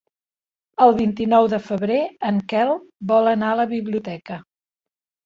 [0.85, 1.97] El vint-i-nou de febrer
[2.29, 2.71] en Quel
[3.13, 4.39] vol anar a la biblioteca.